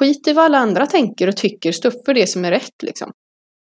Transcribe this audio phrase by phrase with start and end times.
[0.00, 2.82] skit i vad alla andra tänker och tycker, stå upp för det som är rätt
[2.82, 3.12] liksom.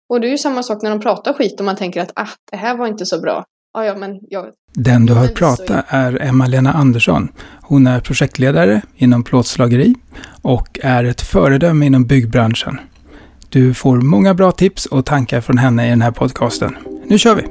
[0.10, 2.28] Och det är ju samma sak när de pratar skit och man tänker att ah,
[2.52, 3.46] det här var inte så bra.
[3.74, 4.46] Ja, ja, men jag...
[4.74, 7.30] Den du har hört prata är Emma-Lena Andersson.
[7.62, 9.96] Hon är projektledare inom plåtslageri
[10.42, 12.80] och är ett föredöme inom byggbranschen.
[13.50, 16.78] Du får många bra tips och tankar från henne i den här podcasten.
[17.06, 17.44] Nu kör vi!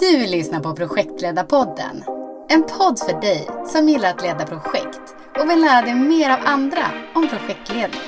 [0.00, 2.02] Du lyssnar på Projektledarpodden.
[2.48, 6.38] En podd för dig som gillar att leda projekt och vill lära dig mer av
[6.44, 8.00] andra om projektledning.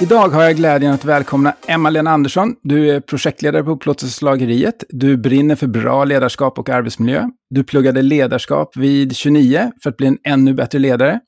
[0.00, 2.54] Idag har jag glädjen att välkomna Emma-Lena Andersson.
[2.62, 4.84] Du är projektledare på Upplåtelseslageriet.
[4.88, 7.28] Du brinner för bra ledarskap och arbetsmiljö.
[7.50, 11.20] Du pluggade ledarskap vid 29 för att bli en ännu bättre ledare.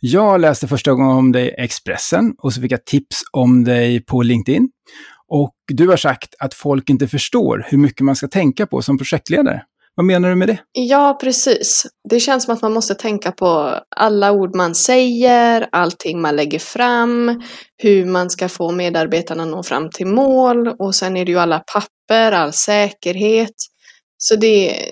[0.00, 4.04] Jag läste första gången om dig i Expressen och så fick jag tips om dig
[4.04, 4.68] på LinkedIn.
[5.28, 8.98] Och du har sagt att folk inte förstår hur mycket man ska tänka på som
[8.98, 9.62] projektledare.
[9.96, 10.58] Vad menar du med det?
[10.72, 11.86] Ja, precis.
[12.10, 16.58] Det känns som att man måste tänka på alla ord man säger, allting man lägger
[16.58, 17.42] fram,
[17.76, 21.38] hur man ska få medarbetarna att nå fram till mål och sen är det ju
[21.38, 23.54] alla papper, all säkerhet.
[24.18, 24.82] Så det,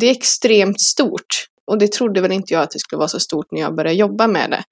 [0.00, 3.20] det är extremt stort och det trodde väl inte jag att det skulle vara så
[3.20, 4.62] stort när jag började jobba med det.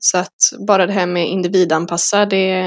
[0.00, 2.62] Så att bara det här med individanpassa, det,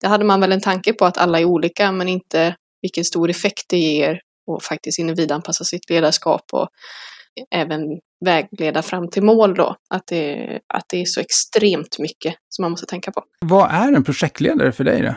[0.00, 3.30] det hade man väl en tanke på att alla är olika men inte vilken stor
[3.30, 6.68] effekt det ger och faktiskt individanpassa sitt ledarskap och
[7.54, 7.80] även
[8.24, 9.76] vägleda fram till mål då.
[9.90, 13.22] Att det, att det är så extremt mycket som man måste tänka på.
[13.40, 15.14] Vad är en projektledare för dig då?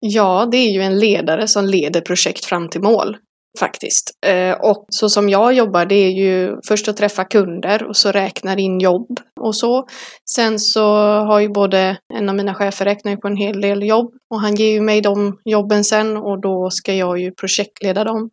[0.00, 3.16] Ja, det är ju en ledare som leder projekt fram till mål
[3.60, 4.10] faktiskt.
[4.26, 8.12] Eh, och så som jag jobbar, det är ju först att träffa kunder och så
[8.12, 9.86] räknar in jobb och så.
[10.30, 14.12] Sen så har ju både en av mina chefer räknat på en hel del jobb
[14.30, 18.30] och han ger ju mig de jobben sen och då ska jag ju projektleda dem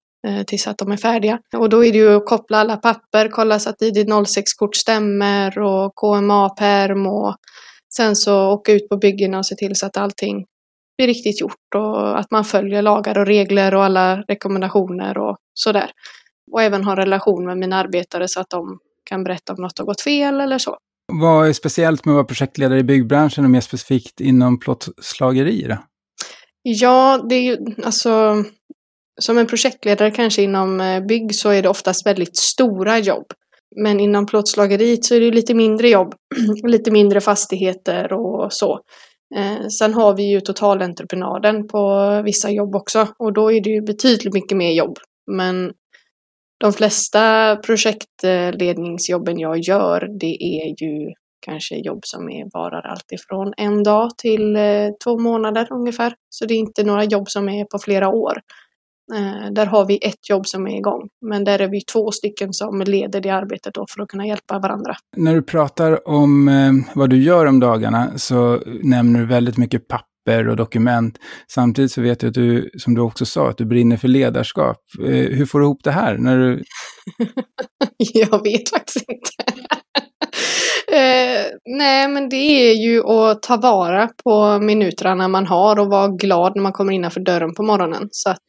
[0.48, 1.40] tills att de är färdiga.
[1.58, 5.96] Och då är det ju att koppla alla papper, kolla så att ID06-kort stämmer och
[5.96, 7.36] KMA-perm och
[7.96, 10.46] sen så åka ut på byggena och se till så att allting
[10.98, 15.92] blir riktigt gjort och att man följer lagar och regler och alla rekommendationer och sådär.
[16.52, 19.86] Och även ha relation med mina arbetare så att de kan berätta om något har
[19.86, 20.78] gått fel eller så.
[21.14, 25.66] Vad är speciellt med att vara projektledare i byggbranschen och mer specifikt inom plåtslageri?
[25.70, 25.78] Då?
[26.62, 28.44] Ja, det är ju alltså
[29.20, 33.26] som en projektledare kanske inom eh, bygg så är det oftast väldigt stora jobb.
[33.76, 36.14] Men inom plåtslageriet så är det lite mindre jobb,
[36.64, 38.80] lite mindre fastigheter och så.
[39.36, 43.82] Eh, sen har vi ju totalentreprenaden på vissa jobb också och då är det ju
[43.82, 44.98] betydligt mycket mer jobb.
[45.32, 45.74] Men
[46.60, 51.14] de flesta projektledningsjobben jag gör, det är ju
[51.46, 56.14] kanske jobb som är, varar alltifrån en dag till eh, två månader ungefär.
[56.30, 58.42] Så det är inte några jobb som är på flera år.
[59.14, 62.54] Eh, där har vi ett jobb som är igång, men där är vi två stycken
[62.54, 64.96] som leder det arbetet då för att kunna hjälpa varandra.
[65.18, 69.88] När du pratar om eh, vad du gör om dagarna så nämner du väldigt mycket
[69.88, 71.18] papper och dokument.
[71.52, 74.78] Samtidigt så vet jag att du, som du också sa, att du brinner för ledarskap.
[75.00, 76.18] Eh, hur får du ihop det här?
[76.18, 76.64] När du...
[78.14, 79.30] jag vet faktiskt inte.
[80.92, 82.36] Eh, nej, men det
[82.72, 86.94] är ju att ta vara på minuterna man har och vara glad när man kommer
[86.94, 88.10] innanför dörren på morgonen.
[88.12, 88.46] Så att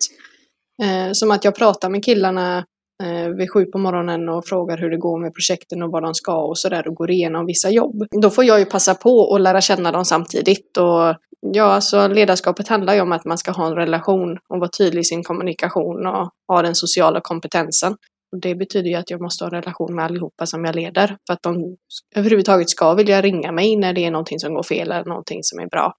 [0.83, 2.65] Eh, som att jag pratar med killarna
[3.03, 6.15] eh, vid sju på morgonen och frågar hur det går med projekten och vad de
[6.15, 8.07] ska och sådär och går igenom vissa jobb.
[8.23, 12.69] Då får jag ju passa på att lära känna dem samtidigt och ja, alltså ledarskapet
[12.69, 16.07] handlar ju om att man ska ha en relation och vara tydlig i sin kommunikation
[16.07, 17.97] och ha den sociala kompetensen.
[18.33, 21.17] Och det betyder ju att jag måste ha en relation med allihopa som jag leder
[21.27, 21.77] för att de
[22.17, 25.61] överhuvudtaget ska vilja ringa mig när det är någonting som går fel eller någonting som
[25.61, 25.95] är bra.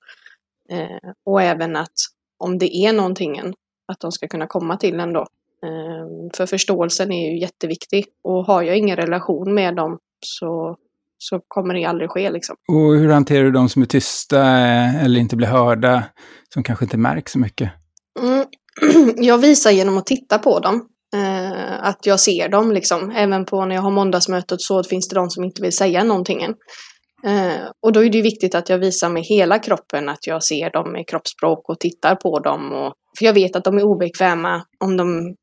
[0.69, 1.93] Eh, och även att
[2.43, 3.53] om det är någonting
[3.91, 5.25] att de ska kunna komma till en då.
[5.65, 10.75] Ehm, för förståelsen är ju jätteviktig och har jag ingen relation med dem så,
[11.17, 12.55] så kommer det aldrig ske liksom.
[12.67, 16.03] Och hur hanterar du de som är tysta eh, eller inte blir hörda,
[16.53, 17.71] som kanske inte märks så mycket?
[18.19, 18.45] Mm.
[19.25, 20.87] Jag visar genom att titta på dem.
[21.15, 23.11] Eh, att jag ser dem liksom.
[23.11, 26.41] Även på när jag har måndagsmötet så finns det de som inte vill säga någonting
[26.41, 26.55] än.
[27.23, 30.69] Eh, och då är det viktigt att jag visar med hela kroppen att jag ser
[30.69, 32.71] dem med kroppsspråk och tittar på dem.
[32.71, 35.35] Och, för jag vet att de är obekväma om de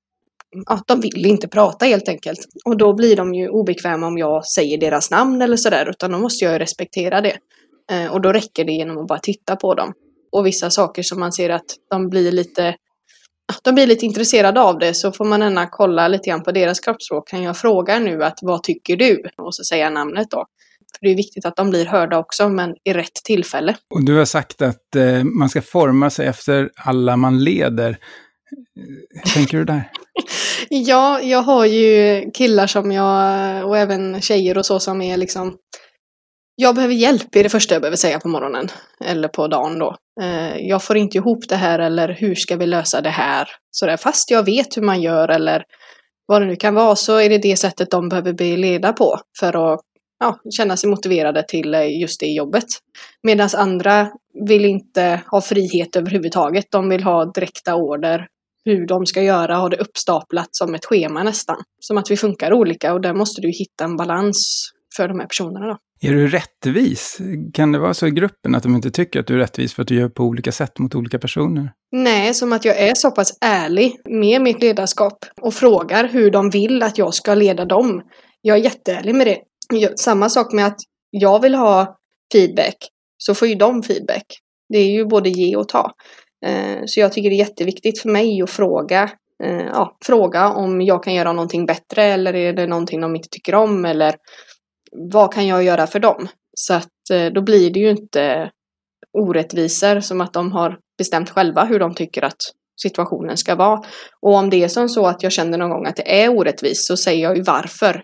[0.66, 2.38] ja, de vill inte prata helt enkelt.
[2.64, 6.18] Och då blir de ju obekväma om jag säger deras namn eller sådär, utan då
[6.18, 7.36] måste jag ju respektera det.
[7.92, 9.92] Eh, och då räcker det genom att bara titta på dem.
[10.32, 12.74] Och vissa saker som man ser att de blir lite
[13.62, 16.80] de blir lite intresserade av det så får man ändå kolla lite grann på deras
[16.80, 17.28] kroppsspråk.
[17.28, 19.22] Kan jag fråga nu att vad tycker du?
[19.36, 20.46] Och så säga namnet då.
[20.98, 23.76] För det är viktigt att de blir hörda också, men i rätt tillfälle.
[23.94, 27.98] Och du har sagt att eh, man ska forma sig efter alla man leder.
[29.12, 29.90] Hur tänker du där?
[30.68, 35.56] ja, jag har ju killar som jag, och även tjejer och så som är liksom
[36.56, 38.68] Jag behöver hjälp är det första jag behöver säga på morgonen.
[39.04, 39.96] Eller på dagen då.
[40.22, 43.48] Eh, jag får inte ihop det här eller hur ska vi lösa det här?
[43.70, 45.64] Sådär, fast jag vet hur man gör eller
[46.26, 49.20] vad det nu kan vara så är det det sättet de behöver bli leda på
[49.38, 49.80] för att
[50.20, 52.64] ja, känna sig motiverade till eh, just det jobbet.
[53.22, 54.08] Medan andra
[54.48, 56.64] vill inte ha frihet överhuvudtaget.
[56.70, 58.26] De vill ha direkta order
[58.64, 61.56] hur de ska göra, ha det uppstaplat som ett schema nästan.
[61.80, 65.26] Som att vi funkar olika och där måste du hitta en balans för de här
[65.26, 65.66] personerna.
[65.66, 65.78] Då.
[66.00, 67.18] Är du rättvis?
[67.52, 69.82] Kan det vara så i gruppen att de inte tycker att du är rättvis för
[69.82, 71.72] att du gör på olika sätt mot olika personer?
[71.92, 76.50] Nej, som att jag är så pass ärlig med mitt ledarskap och frågar hur de
[76.50, 78.02] vill att jag ska leda dem.
[78.40, 79.38] Jag är jätteärlig med det.
[79.96, 80.78] Samma sak med att
[81.10, 81.98] jag vill ha
[82.32, 82.76] feedback,
[83.18, 84.24] så får ju de feedback.
[84.68, 85.92] Det är ju både ge och ta.
[86.46, 89.10] Eh, så jag tycker det är jätteviktigt för mig att fråga,
[89.44, 93.28] eh, ja, fråga om jag kan göra någonting bättre eller är det någonting de inte
[93.28, 94.14] tycker om eller
[94.92, 96.28] vad kan jag göra för dem?
[96.56, 98.50] Så att eh, då blir det ju inte
[99.18, 102.40] orättvisor som att de har bestämt själva hur de tycker att
[102.82, 103.82] situationen ska vara.
[104.20, 106.86] Och om det är som så att jag känner någon gång att det är orättvist
[106.86, 108.02] så säger jag ju varför.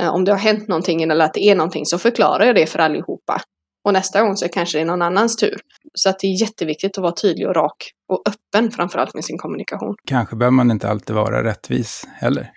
[0.00, 2.78] Om det har hänt någonting eller att det är någonting så förklarar jag det för
[2.78, 3.40] allihopa.
[3.84, 5.60] Och nästa gång så kanske det är någon annans tur.
[5.94, 9.38] Så att det är jätteviktigt att vara tydlig och rak och öppen framförallt med sin
[9.38, 9.94] kommunikation.
[10.08, 12.50] Kanske behöver man inte alltid vara rättvis heller.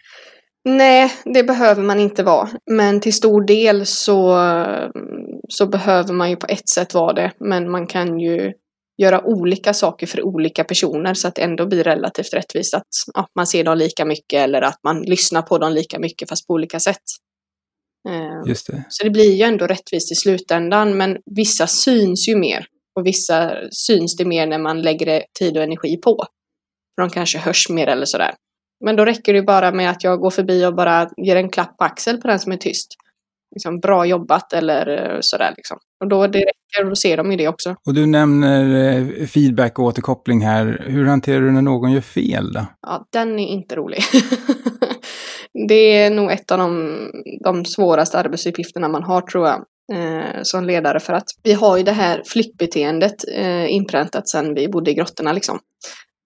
[0.66, 2.50] Nej, det behöver man inte vara.
[2.72, 4.38] Men till stor del så,
[5.50, 7.32] så behöver man ju på ett sätt vara det.
[7.40, 8.54] Men man kan ju
[8.98, 12.74] göra olika saker för olika personer så att det ändå blir relativt rättvist.
[12.74, 16.30] Att ja, man ser dem lika mycket eller att man lyssnar på dem lika mycket
[16.30, 17.04] fast på olika sätt.
[18.08, 18.84] Eh, Just det.
[18.90, 22.66] Så det blir ju ändå rättvist i slutändan men vissa syns ju mer
[22.96, 26.26] och vissa syns det mer när man lägger tid och energi på.
[26.96, 28.32] För de kanske hörs mer eller sådär.
[28.86, 31.78] Men då räcker det bara med att jag går förbi och bara ger en klapp
[31.78, 32.96] på axel på den som är tyst.
[33.56, 35.78] Liksom, bra jobbat eller eh, sådär liksom.
[36.00, 37.76] Och då det räcker och då ser de ju det också.
[37.86, 40.86] Och du nämner eh, feedback och återkoppling här.
[40.88, 42.66] Hur hanterar du när någon gör fel då?
[42.82, 44.04] Ja, den är inte rolig.
[45.68, 46.98] det är nog ett av de,
[47.44, 49.64] de svåraste arbetsuppgifterna man har tror jag
[49.94, 54.68] eh, som ledare för att vi har ju det här flyktbeteendet eh, inpräntat sedan vi
[54.68, 55.60] bodde i grottorna liksom.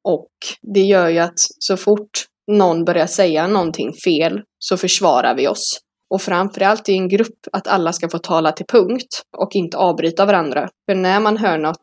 [0.03, 0.31] Och
[0.73, 5.79] det gör ju att så fort någon börjar säga någonting fel så försvarar vi oss.
[6.09, 10.25] Och framförallt i en grupp att alla ska få tala till punkt och inte avbryta
[10.25, 10.69] varandra.
[10.89, 11.81] För när man hör något,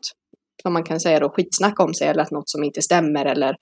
[0.61, 3.55] som man kan säga då, skitsnack om sig eller att något som inte stämmer eller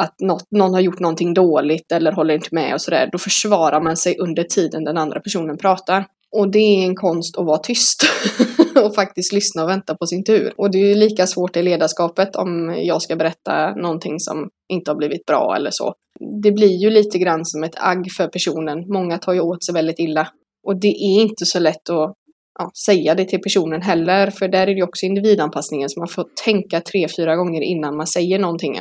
[0.00, 3.80] att något, någon har gjort någonting dåligt eller håller inte med och sådär, då försvarar
[3.80, 6.04] man sig under tiden den andra personen pratar.
[6.36, 8.02] Och det är en konst att vara tyst
[8.84, 10.52] och faktiskt lyssna och vänta på sin tur.
[10.56, 14.90] Och det är ju lika svårt i ledarskapet om jag ska berätta någonting som inte
[14.90, 15.94] har blivit bra eller så.
[16.42, 18.84] Det blir ju lite grann som ett agg för personen.
[18.92, 20.28] Många tar ju åt sig väldigt illa.
[20.66, 22.14] Och det är inte så lätt att
[22.58, 26.08] ja, säga det till personen heller, för där är det ju också individanpassningen, så man
[26.08, 28.78] får tänka tre, fyra gånger innan man säger någonting.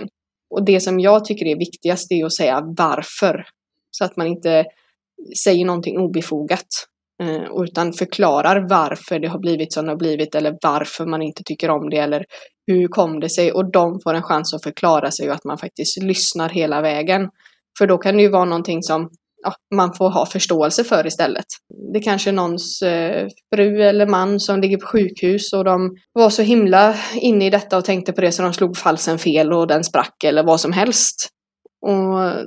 [0.49, 3.45] Och det som jag tycker är viktigast är att säga varför.
[3.91, 4.65] Så att man inte
[5.43, 6.67] säger någonting obefogat.
[7.23, 11.43] Eh, utan förklarar varför det har blivit som det har blivit eller varför man inte
[11.43, 12.25] tycker om det eller
[12.67, 15.57] hur kom det sig och de får en chans att förklara sig och att man
[15.57, 17.29] faktiskt lyssnar hela vägen.
[17.77, 19.09] För då kan det ju vara någonting som
[19.43, 21.45] ja, man får ha förståelse för istället.
[21.93, 26.29] Det kanske är någons eh, fru eller man som ligger på sjukhus och de var
[26.29, 29.67] så himla inne i detta och tänkte på det så de slog falsen fel och
[29.67, 31.29] den sprack eller vad som helst.
[31.81, 32.45] Och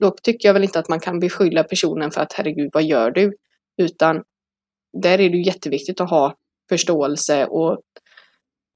[0.00, 3.10] då tycker jag väl inte att man kan beskylla personen för att herregud, vad gör
[3.10, 3.32] du?
[3.82, 4.22] Utan
[5.02, 6.34] där är det jätteviktigt att ha
[6.68, 7.78] förståelse och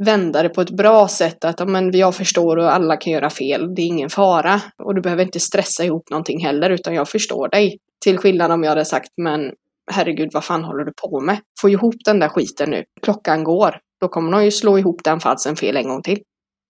[0.05, 1.45] vända det på ett bra sätt.
[1.45, 3.75] Att men, jag förstår och alla kan göra fel.
[3.75, 4.61] Det är ingen fara.
[4.83, 7.79] Och du behöver inte stressa ihop någonting heller utan jag förstår dig.
[8.05, 9.53] Till skillnad om jag hade sagt men
[9.91, 11.39] herregud vad fan håller du på med?
[11.61, 12.85] Få ihop den där skiten nu.
[13.03, 13.81] Klockan går.
[14.01, 16.19] Då kommer de ju slå ihop den falsen fel en gång till.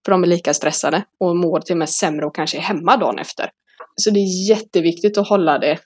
[0.04, 2.96] För de är lika stressade och mår till och med sämre och kanske är hemma
[2.96, 3.50] dagen efter.
[3.96, 5.78] Så det är jätteviktigt att hålla det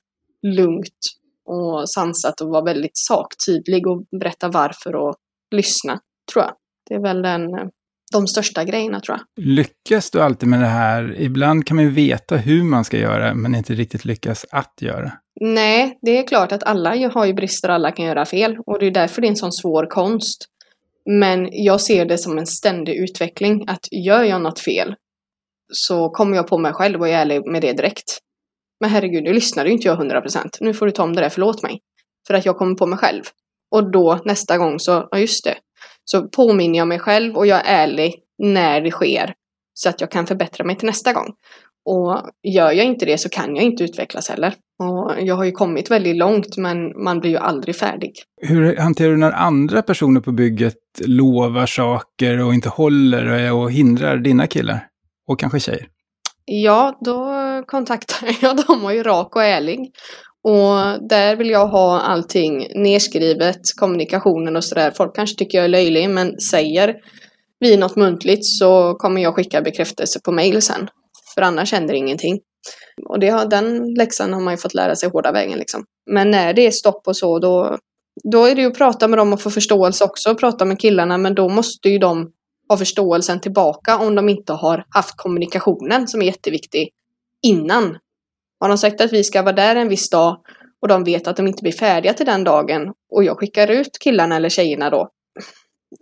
[0.47, 0.99] lugnt
[1.45, 5.15] och sansat och vara väldigt saktydlig och berätta varför och
[5.55, 6.01] lyssna,
[6.33, 6.53] tror jag.
[6.93, 7.51] Det är väl den,
[8.13, 9.45] de största grejerna, tror jag.
[9.45, 11.21] Lyckas du alltid med det här?
[11.21, 15.13] Ibland kan man ju veta hur man ska göra, men inte riktigt lyckas att göra.
[15.41, 18.59] Nej, det är klart att alla har ju brister och alla kan göra fel.
[18.67, 20.47] Och det är därför det är en sån svår konst.
[21.11, 23.65] Men jag ser det som en ständig utveckling.
[23.69, 24.95] Att gör jag något fel
[25.73, 28.19] så kommer jag på mig själv och är ärlig med det direkt.
[28.81, 30.49] Men herregud, nu lyssnade ju inte jag 100%.
[30.61, 31.81] Nu får du ta om det där, förlåt mig.
[32.27, 33.23] För att jag kommer på mig själv.
[33.71, 35.55] Och då nästa gång så, ja just det.
[36.05, 39.35] Så påminner jag mig själv och jag är ärlig när det sker.
[39.75, 41.35] Så att jag kan förbättra mig till nästa gång.
[41.85, 44.55] Och gör jag inte det så kan jag inte utvecklas heller.
[44.79, 48.13] Och jag har ju kommit väldigt långt men man blir ju aldrig färdig.
[48.41, 54.17] Hur hanterar du när andra personer på bygget lovar saker och inte håller och hindrar
[54.17, 54.87] dina killar?
[55.29, 55.89] Och kanske tjejer?
[56.45, 57.33] Ja, då
[57.67, 59.93] kontaktar jag dem och är rak och ärlig.
[60.45, 64.91] Och där vill jag ha allting nedskrivet, kommunikationen och sådär.
[64.91, 66.97] Folk kanske tycker jag är löjlig men säger
[67.61, 70.89] vi något muntligt så kommer jag skicka bekräftelse på mail sen.
[71.35, 72.41] För annars händer ingenting.
[73.09, 75.85] Och det har, den läxan har man ju fått lära sig hårda vägen liksom.
[76.11, 77.79] Men när det är stopp och så då,
[78.33, 80.35] då är det ju att prata med dem och få förståelse också.
[80.35, 82.33] Prata med killarna men då måste ju de
[82.69, 86.91] ha förståelsen tillbaka om de inte har haft kommunikationen som är jätteviktig
[87.43, 87.99] innan.
[88.63, 90.37] Har de sagt att vi ska vara där en viss dag
[90.83, 93.99] och de vet att de inte blir färdiga till den dagen och jag skickar ut
[94.01, 95.09] killarna eller tjejerna då.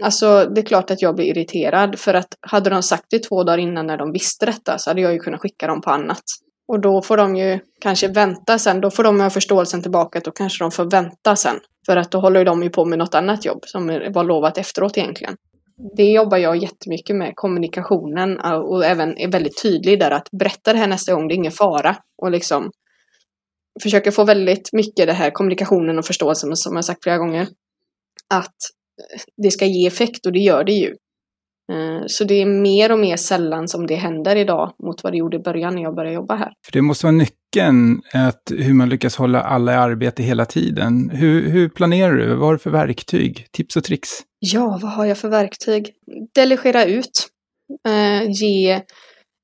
[0.03, 3.45] Alltså det är klart att jag blir irriterad för att hade de sagt det två
[3.45, 6.23] dagar innan när de visste detta så hade jag ju kunnat skicka dem på annat.
[6.69, 10.25] Och då får de ju kanske vänta sen, då får de ha förståelsen tillbaka, att
[10.25, 11.57] då kanske de får vänta sen.
[11.87, 14.99] För att då håller de ju på med något annat jobb som var lovat efteråt
[14.99, 15.37] egentligen.
[15.97, 20.79] Det jobbar jag jättemycket med, kommunikationen och även är väldigt tydlig där att berätta det
[20.79, 21.97] här nästa gång, det är ingen fara.
[22.23, 22.71] Och liksom
[23.83, 27.49] försöker få väldigt mycket det här kommunikationen och förståelsen som jag sagt flera gånger.
[28.35, 28.57] Att
[29.37, 30.97] det ska ge effekt och det gör det ju.
[31.71, 35.17] Eh, så det är mer och mer sällan som det händer idag mot vad det
[35.17, 36.53] gjorde i början när jag började jobba här.
[36.65, 41.11] För det måste vara nyckeln, att hur man lyckas hålla alla i arbete hela tiden.
[41.11, 42.35] Hur, hur planerar du?
[42.35, 43.47] Vad har du för verktyg?
[43.53, 44.09] Tips och tricks?
[44.39, 45.93] Ja, vad har jag för verktyg?
[46.35, 47.29] Delegera ut.
[47.87, 48.83] Eh, ge,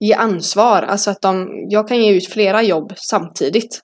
[0.00, 0.82] ge ansvar.
[0.82, 3.80] Alltså att de, jag kan ge ut flera jobb samtidigt.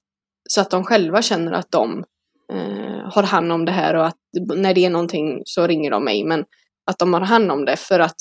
[0.48, 2.04] Så att de själva känner att de
[2.52, 4.16] eh, har hand om det här och att
[4.56, 6.24] när det är någonting så ringer de mig.
[6.24, 6.44] Men
[6.86, 8.16] att de har hand om det för att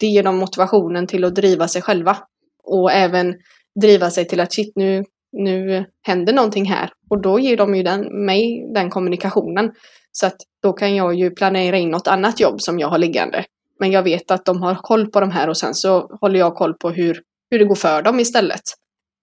[0.00, 2.16] det ger dem motivationen till att driva sig själva.
[2.64, 3.34] Och även
[3.80, 6.90] driva sig till att shit nu, nu händer någonting här.
[7.10, 9.72] Och då ger de ju den, mig den kommunikationen.
[10.12, 13.44] Så att då kan jag ju planera in något annat jobb som jag har liggande.
[13.80, 16.54] Men jag vet att de har koll på de här och sen så håller jag
[16.54, 17.20] koll på hur,
[17.50, 18.62] hur det går för dem istället.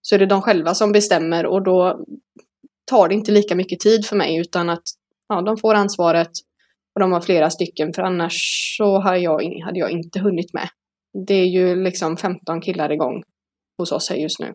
[0.01, 2.00] Så är det de själva som bestämmer och då
[2.86, 4.84] tar det inte lika mycket tid för mig utan att
[5.30, 6.32] ja, de får ansvaret
[6.95, 8.33] och de har flera stycken för annars
[8.77, 10.69] så hade jag, hade jag inte hunnit med.
[11.27, 13.24] Det är ju liksom 15 killar igång
[13.77, 14.53] hos oss här just nu.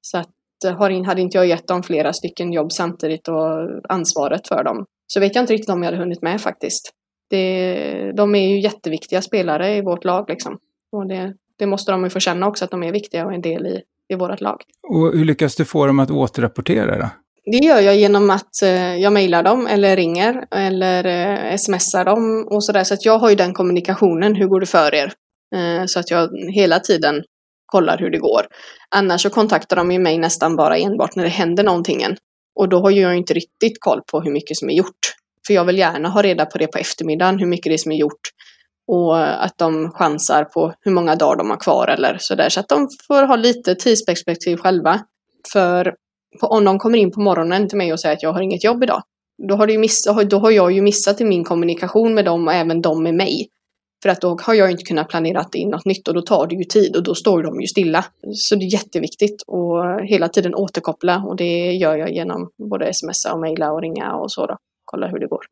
[0.00, 0.28] Så att
[0.66, 5.20] eh, hade inte jag gett dem flera stycken jobb samtidigt och ansvaret för dem så
[5.20, 6.92] vet jag inte riktigt om jag hade hunnit med faktiskt.
[7.30, 10.58] Det, de är ju jätteviktiga spelare i vårt lag liksom.
[10.92, 13.40] Och det, det måste de ju få känna också att de är viktiga och en
[13.40, 14.62] del i, i vårt lag.
[14.88, 17.08] Och hur lyckas du få dem att återrapportera då?
[17.44, 22.48] Det gör jag genom att eh, jag mejlar dem eller ringer eller eh, smsar dem
[22.50, 22.84] och sådär.
[22.84, 25.12] Så att jag har ju den kommunikationen, hur går det för er?
[25.54, 27.22] Eh, så att jag hela tiden
[27.66, 28.46] kollar hur det går.
[28.94, 32.04] Annars så kontaktar de ju mig nästan bara enbart när det händer någonting.
[32.60, 35.14] Och då har ju jag inte riktigt koll på hur mycket som är gjort.
[35.46, 37.92] För jag vill gärna ha reda på det på eftermiddagen, hur mycket det är som
[37.92, 38.20] är gjort.
[38.86, 42.48] Och att de chansar på hur många dagar de har kvar eller sådär.
[42.48, 45.00] Så att de får ha lite tidsperspektiv själva.
[45.52, 45.94] För
[46.40, 48.82] om de kommer in på morgonen till mig och säger att jag har inget jobb
[48.82, 49.02] idag,
[49.48, 52.82] då har, miss, då har jag ju missat i min kommunikation med dem och även
[52.82, 53.48] de med mig.
[54.02, 56.54] För att då har jag inte kunnat planera in något nytt och då tar det
[56.54, 58.04] ju tid och då står de ju stilla.
[58.34, 63.34] Så det är jätteviktigt att hela tiden återkoppla och det gör jag genom både smsa
[63.34, 64.56] och mejla och ringa och så då.
[64.84, 65.44] Kolla hur det går.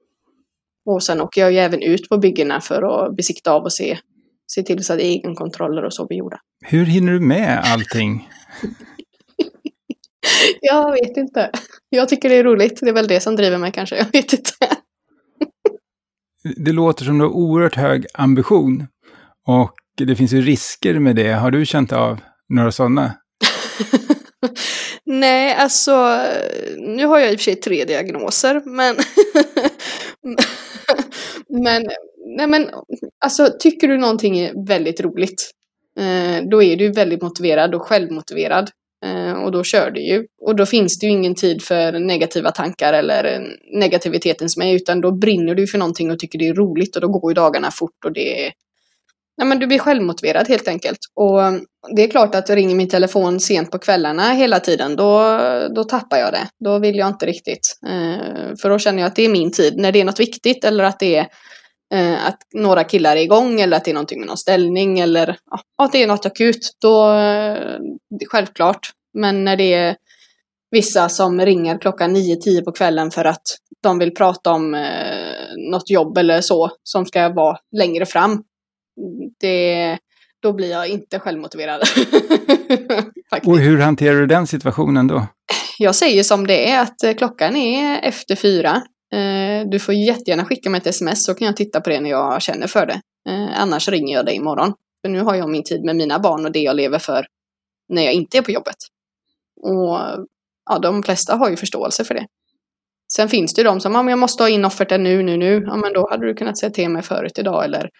[0.86, 3.98] Och sen åker jag ju även ut på byggena för att besikta av och se,
[4.52, 6.40] se till så att egenkontroller och så blir gjorda.
[6.66, 8.28] Hur hinner du med allting?
[10.60, 11.50] jag vet inte.
[11.88, 12.80] Jag tycker det är roligt.
[12.80, 13.96] Det är väl det som driver mig kanske.
[13.96, 14.52] Jag vet inte.
[16.56, 18.86] det låter som du har oerhört hög ambition.
[19.46, 21.32] Och det finns ju risker med det.
[21.32, 23.14] Har du känt av några sådana?
[25.06, 26.18] Nej, alltså
[26.78, 28.96] nu har jag i och för sig tre diagnoser, men
[31.62, 31.82] men,
[32.36, 32.70] nej men
[33.24, 35.50] alltså tycker du någonting är väldigt roligt,
[35.98, 38.70] eh, då är du väldigt motiverad och självmotiverad.
[39.04, 40.26] Eh, och då kör du ju.
[40.46, 43.40] Och då finns det ju ingen tid för negativa tankar eller
[43.78, 47.02] negativiteten som är, utan då brinner du för någonting och tycker det är roligt och
[47.02, 48.52] då går ju dagarna fort och det är
[49.40, 50.98] Ja, men du blir självmotiverad helt enkelt.
[51.14, 51.40] Och
[51.96, 55.38] det är klart att ringer min telefon sent på kvällarna hela tiden, då,
[55.74, 56.48] då tappar jag det.
[56.64, 57.78] Då vill jag inte riktigt.
[57.86, 59.76] Eh, för då känner jag att det är min tid.
[59.76, 61.26] När det är något viktigt eller att det är
[61.94, 65.36] eh, att några killar är igång eller att det är någonting med någon ställning eller
[65.50, 67.78] ja, att det är något akut, då eh,
[68.30, 68.90] självklart.
[69.18, 69.96] Men när det är
[70.70, 73.42] vissa som ringer klockan 9-10 på kvällen för att
[73.82, 78.42] de vill prata om eh, något jobb eller så som ska vara längre fram.
[79.40, 79.98] Det,
[80.42, 81.80] då blir jag inte självmotiverad.
[83.46, 85.26] och hur hanterar du den situationen då?
[85.78, 88.82] Jag säger som det är, att eh, klockan är efter fyra.
[89.12, 92.10] Eh, du får jättegärna skicka mig ett sms så kan jag titta på det när
[92.10, 93.00] jag känner för det.
[93.28, 94.74] Eh, annars ringer jag dig imorgon.
[95.02, 97.26] För nu har jag min tid med mina barn och det jag lever för
[97.88, 98.76] när jag inte är på jobbet.
[99.62, 99.98] Och
[100.70, 102.26] ja, de flesta har ju förståelse för det.
[103.12, 105.64] Sen finns det ju de som, om jag måste ha in offerten nu, nu, nu.
[105.66, 107.90] Ja, men då hade du kunnat säga till mig förut idag eller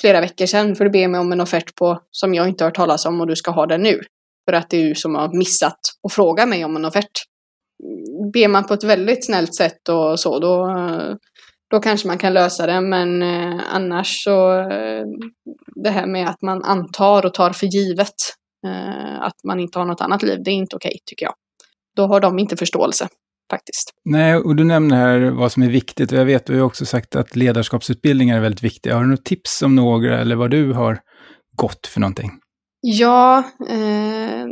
[0.00, 2.70] flera veckor sedan för du ber mig om en offert på som jag inte har
[2.70, 4.00] hört talas om och du ska ha den nu.
[4.44, 7.24] För att det är du som har missat att fråga mig om en offert.
[8.32, 10.74] Ber man på ett väldigt snällt sätt och så, då,
[11.70, 12.80] då kanske man kan lösa det.
[12.80, 15.04] Men eh, annars så, eh,
[15.74, 18.14] det här med att man antar och tar för givet
[18.66, 21.34] eh, att man inte har något annat liv, det är inte okej tycker jag.
[21.96, 23.08] Då har de inte förståelse
[23.50, 23.90] faktiskt.
[24.04, 26.86] Nej, och du nämner här vad som är viktigt och jag vet, du har också
[26.86, 28.94] sagt att ledarskapsutbildningar är väldigt viktiga.
[28.94, 30.98] Har du något tips om några eller vad du har
[31.56, 32.30] gått för någonting?
[32.80, 34.46] Ja, eh,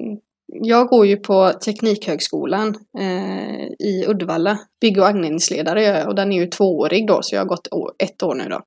[0.47, 6.33] jag går ju på Teknikhögskolan eh, i Uddevalla, bygg och anläggningsledare gör jag och den
[6.33, 8.61] är ju tvåårig då, så jag har gått ett år nu då.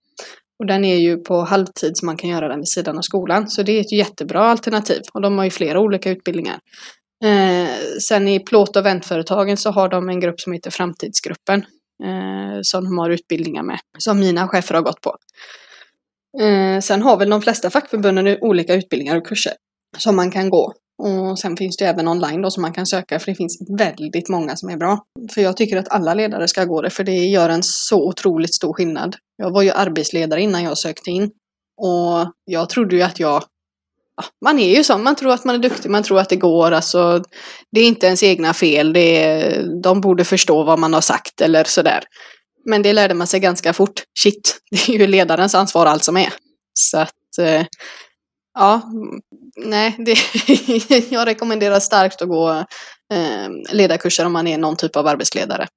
[0.60, 3.50] Och den är ju på halvtid så man kan göra den vid sidan av skolan.
[3.50, 5.02] Så det är ett jättebra alternativ.
[5.14, 6.60] Och de har ju flera olika utbildningar.
[7.24, 7.70] Eh,
[8.02, 11.66] sen i plåt och väntföretagen så har de en grupp som heter Framtidsgruppen.
[12.04, 13.80] Eh, som de har utbildningar med.
[13.98, 15.18] Som mina chefer har gått på.
[16.44, 19.54] Eh, sen har väl de flesta fackförbunden olika utbildningar och kurser.
[19.98, 20.74] Som man kan gå.
[20.98, 24.30] Och sen finns det även online då som man kan söka för det finns väldigt
[24.30, 25.04] många som är bra.
[25.34, 28.56] För jag tycker att alla ledare ska gå det för det gör en så otroligt
[28.56, 29.16] stor skillnad.
[29.38, 31.32] Jag var ju arbetsledare innan jag sökte in.
[31.82, 33.44] Och jag trodde ju att jag
[34.46, 36.72] man är ju sån, man tror att man är duktig, man tror att det går.
[36.72, 37.24] Alltså,
[37.72, 41.42] det är inte ens egna fel, det är, de borde förstå vad man har sagt
[41.42, 42.04] eller sådär.
[42.66, 44.04] Men det lärde man sig ganska fort.
[44.20, 46.34] Shit, det är ju ledarens ansvar allt som är.
[46.74, 47.66] Så att, eh,
[48.58, 48.82] ja,
[49.56, 50.18] nej, det,
[51.10, 52.50] jag rekommenderar starkt att gå
[53.14, 55.68] eh, ledarkurser om man är någon typ av arbetsledare.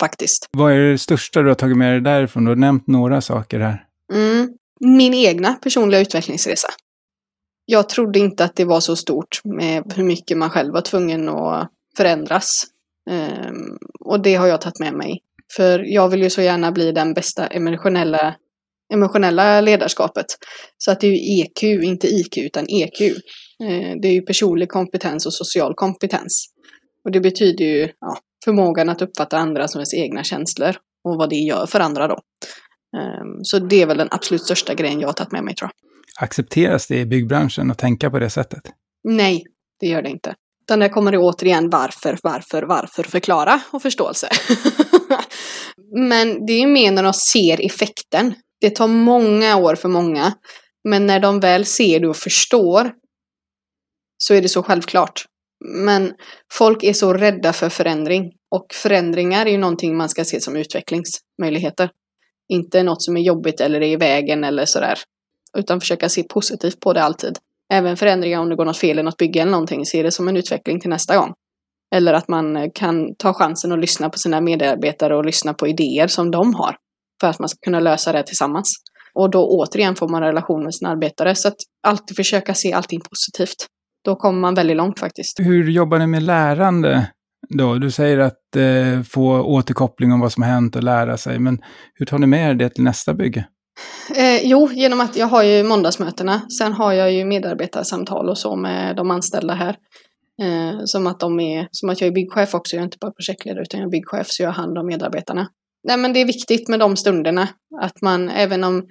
[0.00, 0.46] Faktiskt.
[0.50, 2.44] Vad är det största du har tagit med dig därifrån?
[2.44, 3.84] Du har nämnt några saker här.
[4.12, 4.48] Mm,
[4.80, 6.68] min egna personliga utvecklingsresa
[7.70, 11.28] jag trodde inte att det var så stort med hur mycket man själv var tvungen
[11.28, 12.64] att förändras.
[13.10, 15.20] Um, och det har jag tagit med mig.
[15.56, 18.34] För jag vill ju så gärna bli den bästa emotionella,
[18.92, 20.26] emotionella ledarskapet.
[20.78, 23.00] Så att det är ju EQ, inte IQ, utan EQ.
[23.00, 26.46] Uh, det är ju personlig kompetens och social kompetens.
[27.04, 31.30] Och det betyder ju ja, förmågan att uppfatta andra som ens egna känslor och vad
[31.30, 32.14] det gör för andra då.
[32.96, 35.70] Um, så det är väl den absolut största grejen jag har tagit med mig tror
[35.70, 35.90] jag.
[36.24, 38.62] Accepteras det i byggbranschen att tänka på det sättet?
[39.04, 39.44] Nej,
[39.80, 40.34] det gör det inte.
[40.62, 44.28] Utan där kommer det återigen varför, varför, varför, förklara och förståelse.
[45.96, 48.34] men det är mer när de ser effekten.
[48.60, 50.32] Det tar många år för många.
[50.88, 52.92] Men när de väl ser det och förstår
[54.18, 55.24] så är det så självklart.
[55.64, 56.12] Men
[56.52, 58.32] folk är så rädda för förändring.
[58.50, 61.90] Och förändringar är ju någonting man ska se som utvecklingsmöjligheter.
[62.48, 64.98] Inte något som är jobbigt eller är i vägen eller sådär.
[65.58, 67.38] Utan försöka se positivt på det alltid.
[67.72, 70.28] Även förändringar om det går något fel i något bygge eller någonting, se det som
[70.28, 71.34] en utveckling till nästa gång.
[71.94, 76.06] Eller att man kan ta chansen att lyssna på sina medarbetare och lyssna på idéer
[76.06, 76.76] som de har.
[77.20, 78.72] För att man ska kunna lösa det tillsammans.
[79.14, 81.34] Och då återigen får man relation med sina arbetare.
[81.34, 81.56] Så att
[81.86, 83.66] alltid försöka se allting positivt.
[84.04, 85.40] Då kommer man väldigt långt faktiskt.
[85.40, 87.10] Hur jobbar ni med lärande
[87.48, 87.74] då?
[87.74, 91.38] Du säger att eh, få återkoppling om vad som har hänt och lära sig.
[91.38, 91.58] Men
[91.94, 93.46] hur tar ni med er det till nästa bygge?
[94.16, 96.40] Eh, jo, genom att jag har ju måndagsmötena.
[96.58, 99.76] Sen har jag ju medarbetarsamtal och så med de anställda här.
[100.42, 102.76] Eh, som, att de är, som att jag är byggchef också.
[102.76, 105.48] Jag är inte bara projektledare utan jag är byggchef så jag har hand om medarbetarna.
[105.88, 107.48] Nej, men det är viktigt med de stunderna.
[107.80, 108.88] Att man, även om,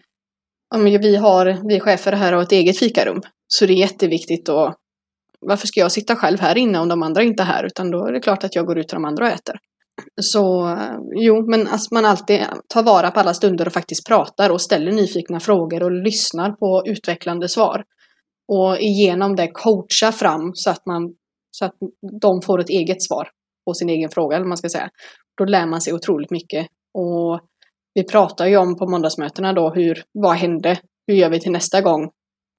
[0.75, 3.21] om vi har, vi chefer här har ett eget fikarum.
[3.47, 4.75] Så det är jätteviktigt att
[5.41, 7.63] varför ska jag sitta själv här inne om de andra inte är här?
[7.63, 9.59] Utan då är det klart att jag går ut till de andra och äter.
[10.21, 14.49] Så eh, jo, men att man alltid tar vara på alla stunder och faktiskt pratar
[14.49, 17.83] och ställer nyfikna frågor och lyssnar på utvecklande svar.
[18.47, 21.13] Och genom det coacha fram så att, man,
[21.51, 21.75] så att
[22.21, 23.29] de får ett eget svar
[23.65, 24.89] på sin egen fråga, eller man ska säga.
[25.37, 26.67] Då lär man sig otroligt mycket.
[26.93, 27.39] Och
[27.93, 30.79] vi pratar ju om på måndagsmötena då hur, vad hände?
[31.07, 32.09] Hur gör vi till nästa gång?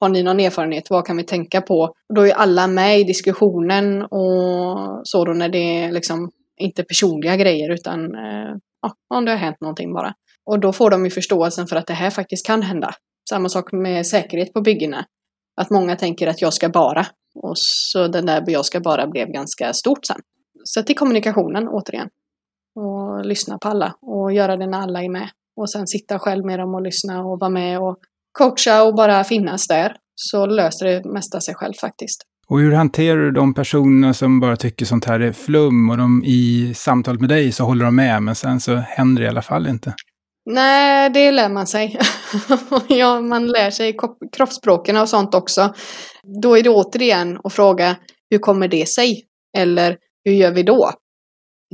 [0.01, 0.91] Har ni någon erfarenhet?
[0.91, 1.95] Vad kan vi tänka på?
[2.15, 7.37] Då är alla med i diskussionen och så då när det är liksom inte personliga
[7.37, 10.15] grejer utan eh, ja, om det har hänt någonting bara.
[10.47, 12.95] Och då får de ju förståelsen för att det här faktiskt kan hända.
[13.31, 15.05] Samma sak med säkerhet på byggena.
[15.61, 17.07] Att många tänker att jag ska bara.
[17.35, 20.21] Och så den där jag ska bara blev ganska stort sen.
[20.65, 22.09] Så till kommunikationen återigen.
[22.81, 25.29] Och lyssna på alla och göra det när alla är med.
[25.57, 27.97] Och sen sitta själv med dem och lyssna och vara med och
[28.39, 29.97] coacha och bara finnas där.
[30.15, 32.23] så löser det mesta sig själv faktiskt.
[32.49, 36.23] Och hur hanterar du de personerna som bara tycker sånt här är flum och de
[36.25, 39.43] i samtalet med dig så håller de med men sen så händer det i alla
[39.43, 39.95] fall inte?
[40.51, 41.99] Nej, det lär man sig.
[42.89, 43.97] ja, man lär sig
[44.37, 45.75] kroppsspråken och sånt också.
[46.43, 47.97] Då är det återigen att fråga
[48.31, 49.25] hur kommer det sig?
[49.59, 50.91] Eller hur gör vi då?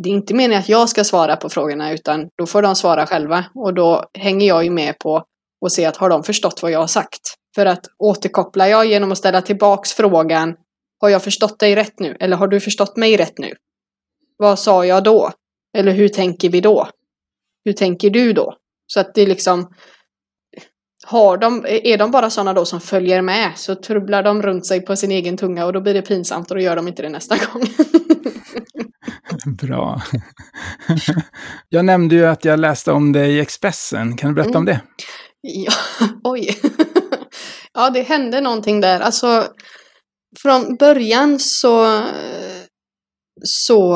[0.02, 3.06] Det är inte meningen att jag ska svara på frågorna utan då får de svara
[3.06, 5.24] själva och då hänger jag ju med på
[5.60, 7.20] och se att har de förstått vad jag har sagt?
[7.54, 10.56] För att återkopplar jag genom att ställa tillbaks frågan
[11.00, 12.16] Har jag förstått dig rätt nu?
[12.20, 13.52] Eller har du förstått mig rätt nu?
[14.36, 15.30] Vad sa jag då?
[15.78, 16.88] Eller hur tänker vi då?
[17.64, 18.56] Hur tänker du då?
[18.86, 19.74] Så att det är liksom
[21.06, 24.80] har de, är de bara sådana då som följer med så trubblar de runt sig
[24.80, 27.08] på sin egen tunga och då blir det pinsamt och då gör de inte det
[27.08, 27.62] nästa gång.
[29.62, 30.02] Bra.
[31.68, 34.16] Jag nämnde ju att jag läste om det i Expressen.
[34.16, 34.58] Kan du berätta mm.
[34.58, 34.80] om det?
[35.40, 35.72] Ja,
[36.24, 36.58] oj.
[37.74, 39.00] Ja, det hände någonting där.
[39.00, 39.46] Alltså,
[40.42, 42.02] från början så,
[43.44, 43.94] så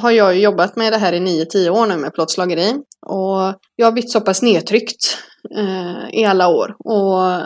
[0.00, 2.74] har jag jobbat med det här i 9-10 år nu med plåtslageri.
[3.06, 5.18] Och jag har blivit så pass nedtryckt
[5.56, 6.76] eh, i alla år.
[6.78, 7.42] Och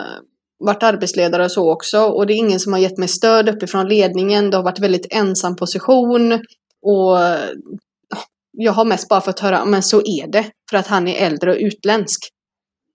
[0.65, 1.99] varit arbetsledare och så också.
[1.99, 4.51] Och det är ingen som har gett mig stöd uppifrån ledningen.
[4.51, 6.41] Det har varit väldigt ensam position.
[6.83, 7.19] Och
[8.53, 10.51] jag har mest bara fått höra, men så är det.
[10.71, 12.29] För att han är äldre och utländsk.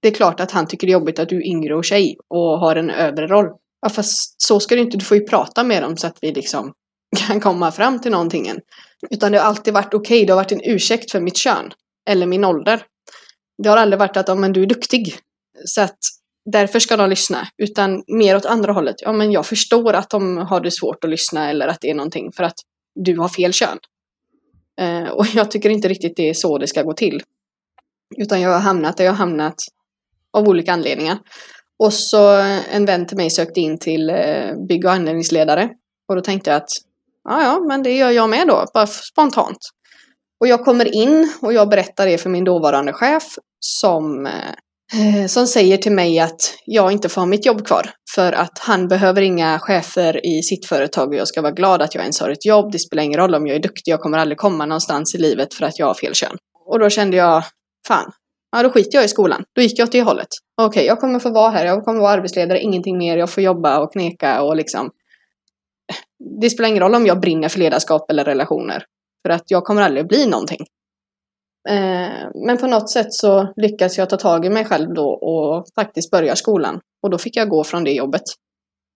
[0.02, 2.18] Det är klart att han tycker det är jobbigt att du är yngre och tjej
[2.28, 3.48] och har en övre roll.
[3.82, 6.32] Ja, fast så ska det inte, du får ju prata med dem så att vi
[6.32, 6.74] liksom
[7.28, 8.52] kan komma fram till någonting.
[9.10, 11.72] Utan det har alltid varit okej, okay, det har varit en ursäkt för mitt kön.
[12.10, 12.82] Eller min ålder.
[13.64, 15.20] Det har aldrig varit att, ja men du är duktig.
[15.66, 15.98] Så att
[16.52, 17.48] därför ska de lyssna.
[17.58, 18.96] Utan mer åt andra hållet.
[19.00, 21.96] Ja men jag förstår att de har det svårt att lyssna eller att det är
[21.96, 22.56] någonting för att
[23.04, 23.78] du har fel kön.
[24.82, 27.22] Eh, och jag tycker inte riktigt det är så det ska gå till.
[28.18, 29.56] Utan jag har hamnat där jag har hamnat
[30.34, 31.18] av olika anledningar.
[31.80, 32.30] Och så
[32.72, 35.70] en vän till mig sökte in till eh, bygg och anläggningsledare.
[36.08, 36.70] Och då tänkte jag att
[37.24, 39.58] ja, ja, men det gör jag med då, bara spontant.
[40.40, 43.24] Och jag kommer in och jag berättar det för min dåvarande chef
[43.60, 44.54] som, eh,
[44.94, 47.90] Eh, som säger till mig att jag inte får ha mitt jobb kvar.
[48.16, 51.96] För att han behöver inga chefer i sitt företag och jag ska vara glad att
[51.96, 52.72] jag ens har ett jobb.
[52.72, 55.54] Det spelar ingen roll om jag är duktig, jag kommer aldrig komma någonstans i livet
[55.54, 56.38] för att jag har fel kön.
[56.66, 57.44] Och då kände jag,
[57.88, 58.12] fan,
[58.52, 59.44] ja då skiter jag i skolan.
[59.56, 60.28] Då gick jag åt det hållet.
[60.62, 63.44] Okej, okay, jag kommer få vara här, jag kommer vara arbetsledare, ingenting mer, jag får
[63.44, 64.92] jobba och kneka och liksom.
[66.42, 68.84] Det spelar ingen roll om jag brinner för ledarskap eller relationer.
[69.26, 70.66] För att jag kommer aldrig bli någonting.
[71.68, 75.66] Eh, men på något sätt så lyckas jag ta tag i mig själv då och
[75.76, 76.80] faktiskt börja skolan.
[77.04, 78.24] Och då fick jag gå från det jobbet.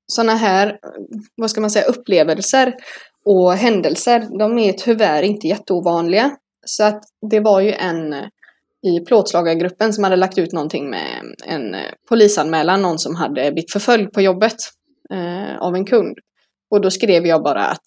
[0.07, 0.79] Sådana här,
[1.35, 2.73] vad ska man säga, upplevelser
[3.25, 6.31] och händelser, de är tyvärr inte jätteovanliga.
[6.65, 8.25] Så att det var ju en eh,
[8.83, 13.71] i plåtslagargruppen som hade lagt ut någonting med en eh, polisanmälan, någon som hade blivit
[13.71, 14.55] förföljd på jobbet
[15.13, 16.17] eh, av en kund.
[16.71, 17.83] Och då skrev jag bara att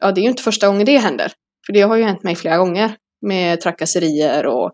[0.00, 1.32] ja, det är ju inte första gången det händer.
[1.66, 4.72] För det har ju hänt mig flera gånger med trakasserier och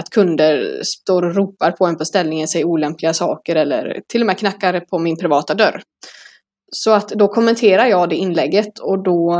[0.00, 4.26] att kunder står och ropar på en på ställningen, säger olämpliga saker eller till och
[4.26, 5.82] med knackar på min privata dörr.
[6.72, 9.36] Så att då kommenterar jag det inlägget och då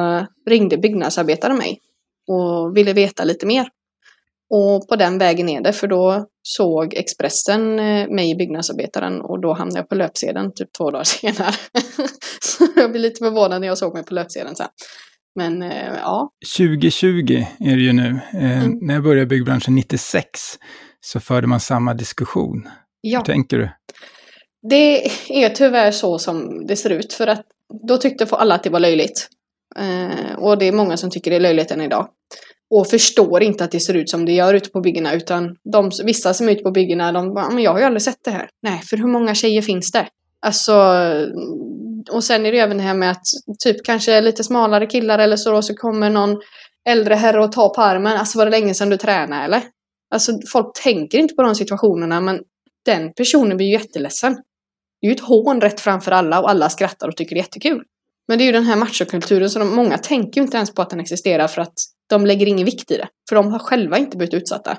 [0.49, 1.81] ringde byggnadsarbetaren mig
[2.29, 3.69] och ville veta lite mer.
[4.51, 9.41] Och på den vägen är det, för då såg Expressen eh, mig i Byggnadsarbetaren och
[9.41, 11.55] då hamnade jag på löpsedeln typ två dagar senare.
[12.43, 14.69] så jag blev lite förvånad när jag såg mig på löpsedeln sen.
[15.37, 16.31] Men eh, ja.
[16.59, 18.21] 2020 är det ju nu.
[18.35, 18.79] Eh, mm.
[18.83, 20.29] När jag började byggbranschen 96
[21.01, 22.69] så förde man samma diskussion.
[23.01, 23.19] Ja.
[23.19, 23.71] Hur tänker du?
[24.71, 27.47] Det är tyvärr så som det ser ut för att
[27.89, 29.29] då tyckte alla att det var löjligt.
[29.77, 32.09] Eh, och det är många som tycker det är löjligt än idag.
[32.71, 35.91] Och förstår inte att det ser ut som det gör ute på byggena utan de,
[36.05, 38.31] vissa som är ute på byggena de bara, men jag har ju aldrig sett det
[38.31, 38.49] här.
[38.63, 40.07] Nej, för hur många tjejer finns det?
[40.47, 40.73] Alltså,
[42.09, 43.25] och sen är det även det här med att
[43.65, 46.41] typ kanske lite smalare killar eller så då så kommer någon
[46.89, 48.17] äldre herre och tar på armen.
[48.17, 49.63] Alltså var det länge sedan du tränade eller?
[50.11, 52.41] Alltså folk tänker inte på de situationerna men
[52.85, 54.35] den personen blir ju jätteledsen.
[55.01, 57.43] Det är ju ett hån rätt framför alla och alla skrattar och tycker det är
[57.43, 57.83] jättekul.
[58.29, 60.83] Men det är ju den här machokulturen som de, många tänker ju inte ens på
[60.83, 61.75] att den existerar för att
[62.09, 63.09] de lägger ingen vikt i det.
[63.29, 64.79] För de har själva inte blivit utsatta.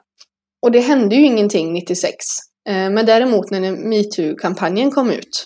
[0.62, 2.16] Och det hände ju ingenting 96.
[2.70, 5.46] Eh, men däremot när metoo-kampanjen kom ut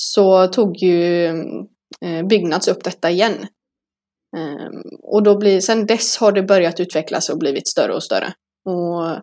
[0.00, 1.26] så tog ju
[2.00, 3.46] eh, Byggnads upp detta igen.
[4.36, 8.32] Ehm, och då blir, sen dess har det börjat utvecklas och blivit större och större.
[8.64, 9.22] Och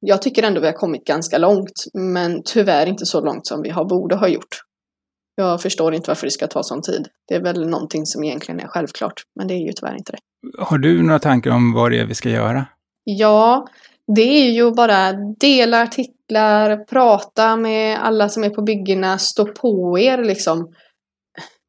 [0.00, 3.70] jag tycker ändå vi har kommit ganska långt, men tyvärr inte så långt som vi
[3.70, 4.60] har borde ha gjort.
[5.34, 7.08] Jag förstår inte varför det ska ta sån tid.
[7.28, 10.18] Det är väl någonting som egentligen är självklart, men det är ju tyvärr inte det.
[10.58, 12.66] Har du några tankar om vad det är vi ska göra?
[13.04, 13.66] Ja,
[14.16, 19.46] det är ju att bara dela artiklar, prata med alla som är på byggena, stå
[19.46, 20.74] på er liksom.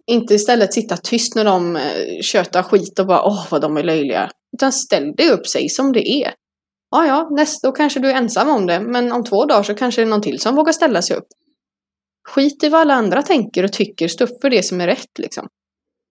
[0.07, 1.81] Inte istället sitta tyst när de eh,
[2.21, 4.29] tjötar skit och bara åh vad de är löjliga.
[4.57, 6.33] Utan ställ dig upp, säg som det är.
[6.91, 9.75] Ja, ja, nästa, då kanske du är ensam om det, men om två dagar så
[9.75, 11.27] kanske det är någon till som vågar ställa sig upp.
[12.27, 15.19] Skit i vad alla andra tänker och tycker, stå upp för det som är rätt
[15.19, 15.47] liksom.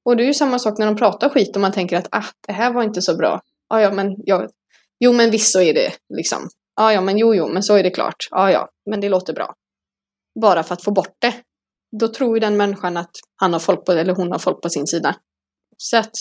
[0.04, 2.24] Och det är ju samma sak när de pratar skit och man tänker att ah,
[2.46, 3.40] det här var inte så bra.
[3.68, 4.50] Ja, ja, men jag,
[5.04, 6.48] jo, men visst så är det liksom.
[6.76, 8.28] Ja, ja, men jo, jo, men så är det klart.
[8.30, 9.54] Ja, ja, men det låter bra.
[10.40, 11.34] Bara för att få bort det.
[12.00, 14.68] Då tror ju den människan att han har folk på, eller hon har folk på
[14.68, 15.16] sin sida.
[15.76, 16.16] Så att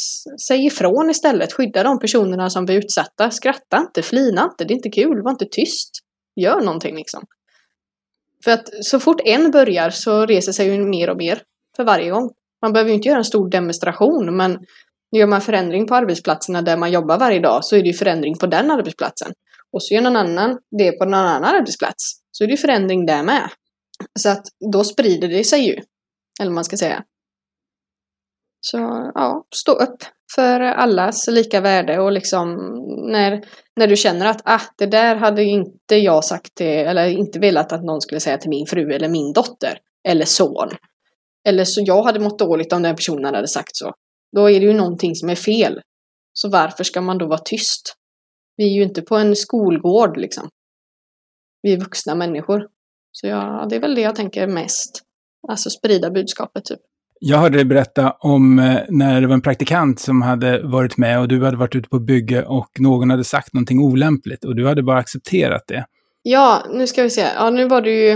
[0.48, 1.54] säg ifrån istället.
[1.54, 3.32] Skydda de personerna som blir utsatta.
[3.32, 5.90] Skratta inte, flina inte, det är inte kul, var inte tyst.
[6.36, 7.24] Gör någonting liksom.
[8.44, 11.42] För att så fort en börjar så reser sig ju mer och mer
[11.76, 12.32] för varje gång.
[12.62, 14.60] Man behöver ju inte göra en stor demonstration, men
[15.18, 18.38] gör man förändring på arbetsplatserna där man jobbar varje dag så är det ju förändring
[18.38, 19.32] på den arbetsplatsen.
[19.72, 23.06] Och så gör någon annan det på någon annan arbetsplats så är det ju förändring
[23.06, 23.50] där med.
[24.20, 25.74] Så att då sprider det sig ju.
[26.40, 27.04] Eller vad man ska säga.
[28.62, 28.78] Så
[29.16, 30.04] ja, stå upp
[30.36, 32.56] för allas lika värde och liksom
[33.12, 33.44] när,
[33.76, 37.72] när du känner att ah, det där hade inte jag sagt till, eller inte velat
[37.72, 40.70] att någon skulle säga till min fru eller min dotter eller son.
[41.48, 43.94] Eller så jag hade mått dåligt om den personen hade sagt så.
[44.36, 45.82] Då är det ju någonting som är fel.
[46.34, 47.96] Så varför ska man då vara tyst?
[48.58, 50.50] Vi är ju inte på en skolgård liksom.
[51.62, 52.68] Vi är vuxna människor.
[53.12, 55.02] Så ja, det är väl det jag tänker mest.
[55.48, 56.80] Alltså sprida budskapet typ.
[57.20, 61.20] Jag hörde dig berätta om eh, när det var en praktikant som hade varit med
[61.20, 64.68] och du hade varit ute på bygge och någon hade sagt någonting olämpligt och du
[64.68, 65.86] hade bara accepterat det.
[66.22, 67.26] Ja, nu ska vi se.
[67.36, 68.10] Ja, nu var det ju...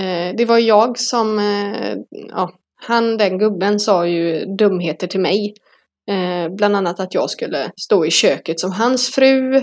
[0.00, 1.38] Eh, det var jag som...
[1.38, 1.96] Eh,
[2.28, 5.54] ja, han, den gubben, sa ju dumheter till mig.
[6.10, 9.62] Eh, bland annat att jag skulle stå i köket som hans fru.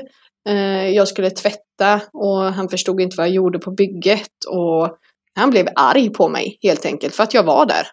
[0.50, 4.32] Eh, jag skulle tvätta och han förstod inte vad jag gjorde på bygget.
[4.50, 4.98] Och
[5.36, 7.88] han blev arg på mig helt enkelt för att jag var där.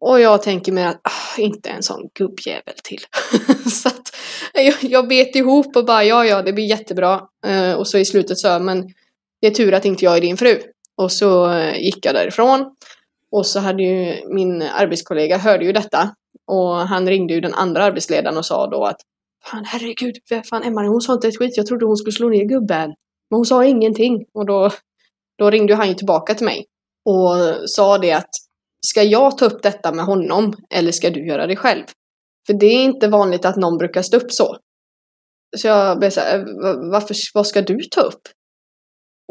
[0.00, 3.00] Och jag tänker mig att, ah, inte en sån gubbjävel till.
[3.70, 4.16] så att
[4.54, 7.20] jag, jag bet ihop och bara, ja, ja, det blir jättebra.
[7.46, 8.88] Eh, och så i slutet sa jag, men
[9.40, 10.60] det är tur att inte jag är din fru.
[10.96, 12.76] Och så eh, gick jag därifrån.
[13.32, 16.14] Och så hade ju min arbetskollega hörde ju detta.
[16.46, 19.00] Och han ringde ju den andra arbetsledaren och sa då att
[19.44, 20.14] Fan herregud,
[20.50, 21.56] fan Emma hon sa inte ett skit.
[21.56, 22.88] Jag trodde hon skulle slå ner gubben.
[23.30, 24.24] Men hon sa ingenting.
[24.34, 24.70] Och då,
[25.38, 26.64] då ringde han ju tillbaka till mig.
[27.04, 28.30] Och sa det att
[28.86, 31.84] Ska jag ta upp detta med honom eller ska du göra det själv?
[32.46, 34.56] För det är inte vanligt att någon brukar stå upp så.
[35.56, 36.38] Så jag blev så här,
[36.90, 38.20] varför, vad ska du ta upp?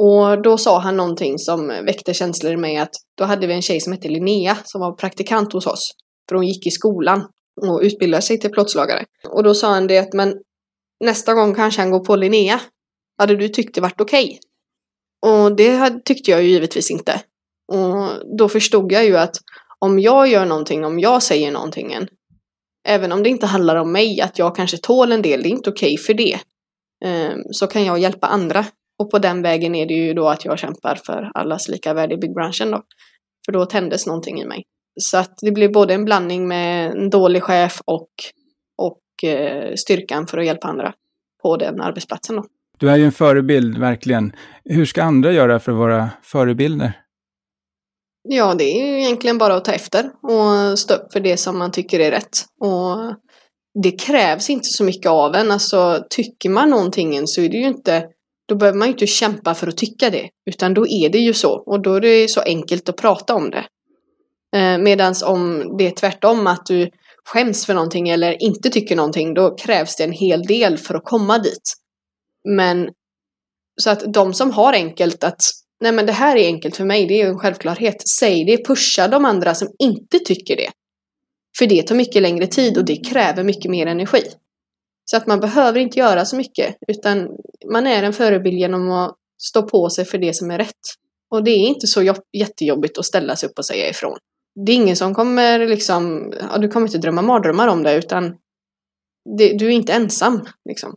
[0.01, 3.61] Och då sa han någonting som väckte känslor i mig att då hade vi en
[3.61, 5.91] tjej som hette Linnea som var praktikant hos oss.
[6.29, 7.27] För hon gick i skolan
[7.61, 9.05] och utbildade sig till plåtslagare.
[9.29, 10.33] Och då sa han det att men
[11.03, 12.61] nästa gång kanske han går på Linnea.
[13.17, 14.25] Hade du tyckt det varit okej?
[14.25, 14.39] Okay?
[15.33, 17.21] Och det tyckte jag ju givetvis inte.
[17.71, 19.35] Och då förstod jag ju att
[19.79, 21.95] om jag gör någonting, om jag säger någonting,
[22.87, 25.51] även om det inte handlar om mig, att jag kanske tål en del, det är
[25.51, 26.39] inte okej okay för det.
[27.05, 28.65] Ehm, så kan jag hjälpa andra.
[28.99, 32.13] Och på den vägen är det ju då att jag kämpar för allas lika värde
[32.13, 32.83] i byggbranschen då.
[33.45, 34.63] För då tändes någonting i mig.
[35.01, 38.09] Så att det blir både en blandning med en dålig chef och,
[38.77, 40.93] och eh, styrkan för att hjälpa andra
[41.43, 42.45] på den arbetsplatsen då.
[42.77, 44.33] Du är ju en förebild, verkligen.
[44.65, 46.93] Hur ska andra göra för att vara förebilder?
[48.29, 51.57] Ja, det är ju egentligen bara att ta efter och stå upp för det som
[51.57, 52.45] man tycker är rätt.
[52.61, 53.15] Och
[53.83, 55.51] det krävs inte så mycket av en.
[55.51, 58.07] Alltså, tycker man någonting så är det ju inte
[58.49, 61.33] då behöver man ju inte kämpa för att tycka det, utan då är det ju
[61.33, 63.65] så och då är det så enkelt att prata om det.
[64.57, 66.89] Eh, Medan om det är tvärtom, att du
[67.25, 71.05] skäms för någonting eller inte tycker någonting, då krävs det en hel del för att
[71.05, 71.73] komma dit.
[72.47, 72.89] Men
[73.81, 75.41] så att de som har enkelt att
[75.81, 78.07] nej men det här är enkelt för mig, det är ju en självklarhet.
[78.19, 80.69] Säg det, pusha de andra som inte tycker det.
[81.57, 84.23] För det tar mycket längre tid och det kräver mycket mer energi.
[85.05, 87.27] Så att man behöver inte göra så mycket, utan
[87.71, 90.73] man är en förebild genom att stå på sig för det som är rätt.
[91.31, 94.17] Och det är inte så jättejobbigt att ställa sig upp och säga ifrån.
[94.65, 98.37] Det är ingen som kommer liksom, ja, du kommer inte drömma mardrömmar om det, utan
[99.37, 100.41] det, du är inte ensam.
[100.69, 100.95] Liksom.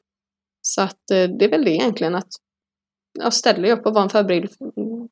[0.63, 2.29] Så att eh, det är väl det egentligen, att
[3.19, 4.51] ja, ställa dig upp och vara en förebild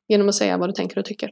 [0.07, 1.31] genom att säga vad du tänker och tycker.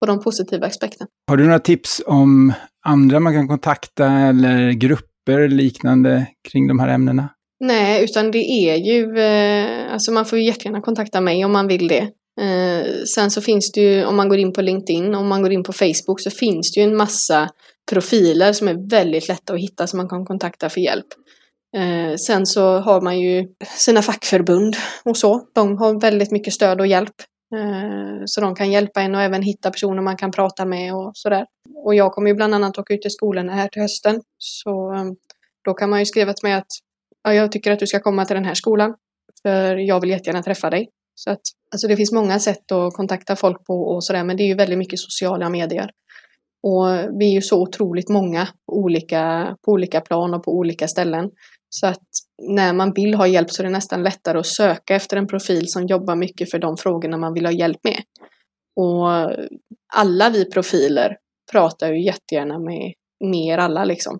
[0.00, 1.08] På de positiva aspekterna.
[1.28, 2.52] Har du några tips om
[2.86, 7.33] andra man kan kontakta eller grupper liknande kring de här ämnena?
[7.60, 11.66] Nej, utan det är ju, eh, alltså man får ju jättegärna kontakta mig om man
[11.66, 12.08] vill det.
[12.40, 15.52] Eh, sen så finns det ju, om man går in på LinkedIn, om man går
[15.52, 17.48] in på Facebook så finns det ju en massa
[17.90, 21.06] profiler som är väldigt lätta att hitta som man kan kontakta för hjälp.
[21.76, 25.46] Eh, sen så har man ju sina fackförbund och så.
[25.54, 27.14] De har väldigt mycket stöd och hjälp.
[28.26, 31.46] Så de kan hjälpa en och även hitta personer man kan prata med och sådär.
[31.84, 34.20] Och jag kommer ju bland annat åka ut till skolorna här till hösten.
[34.38, 34.94] Så
[35.64, 36.72] då kan man ju skriva till mig att
[37.24, 38.94] ja, jag tycker att du ska komma till den här skolan.
[39.42, 40.88] För jag vill jättegärna träffa dig.
[41.14, 41.40] Så att,
[41.72, 44.54] alltså det finns många sätt att kontakta folk på och sådär, men det är ju
[44.54, 45.90] väldigt mycket sociala medier.
[46.62, 46.86] Och
[47.20, 51.30] vi är ju så otroligt många på olika, på olika plan och på olika ställen.
[51.68, 52.08] Så att
[52.42, 55.68] när man vill ha hjälp så är det nästan lättare att söka efter en profil
[55.68, 58.00] som jobbar mycket för de frågorna man vill ha hjälp med.
[58.76, 59.08] Och
[59.94, 61.16] alla vi profiler
[61.52, 62.92] pratar ju jättegärna med,
[63.24, 64.18] med er alla liksom.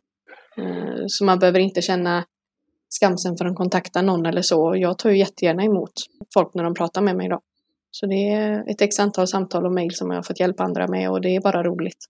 [0.59, 2.25] Eh, så man behöver inte känna
[3.01, 4.77] skamsen för att kontakta någon eller så.
[4.77, 5.93] Jag tar ju jättegärna emot
[6.35, 7.41] folk när de pratar med mig då.
[7.91, 10.89] Så det är ett x antal samtal och mejl som jag har fått hjälpa andra
[10.89, 12.05] med och det är bara roligt.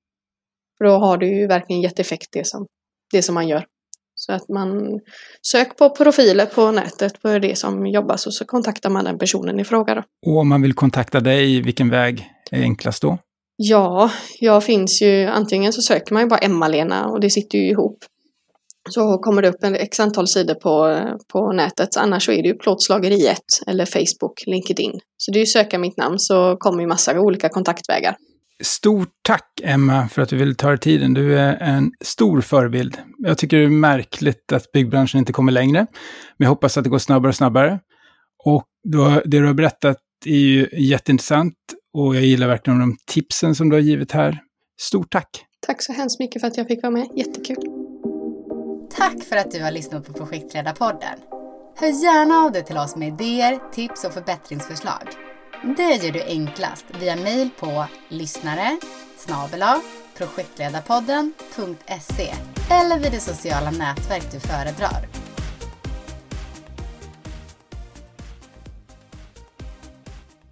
[0.79, 2.66] För då har det ju verkligen gett effekt det som,
[3.12, 3.66] det som man gör.
[4.14, 5.01] Så att man
[5.42, 9.61] söker på profiler på nätet på det som jobbas och så kontaktar man den personen
[9.61, 9.94] i fråga.
[9.94, 10.03] Då.
[10.27, 13.18] Och om man vill kontakta dig, vilken väg är enklast då?
[13.57, 17.70] Ja, jag finns ju, antingen så söker man ju bara Emma-Lena och det sitter ju
[17.70, 18.05] ihop.
[18.90, 20.99] Så kommer det upp en x antal sidor på,
[21.33, 24.92] på nätet, annars så är det ju Plåtslageri 1 eller Facebook, LinkedIn.
[25.16, 28.16] Så det är ju söka mitt namn så kommer ju massa olika kontaktvägar.
[28.62, 31.14] Stort tack Emma för att du ville ta dig tiden.
[31.14, 32.99] Du är en stor förebild.
[33.18, 35.87] Jag tycker det är märkligt att byggbranschen inte kommer längre.
[36.38, 37.81] Men jag hoppas att det går snabbare och snabbare.
[38.44, 41.55] Och då, det du har berättat är ju jätteintressant
[41.94, 44.38] och jag gillar verkligen de tipsen som du har givit här.
[44.81, 45.44] Stort tack!
[45.66, 47.09] Tack så hemskt mycket för att jag fick vara med.
[47.16, 47.84] Jättekul!
[48.96, 51.18] Tack för att du har lyssnat på Projektledarpodden.
[51.76, 55.09] Hör gärna av dig till oss med idéer, tips och förbättringsförslag.
[55.76, 58.78] Det gör du enklast via mejl på lyssnare
[60.16, 62.35] projektledarpodden.se
[62.70, 65.23] eller vid det sociala nätverk du föredrar.